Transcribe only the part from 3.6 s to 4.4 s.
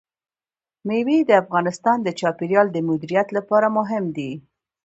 مهم دي.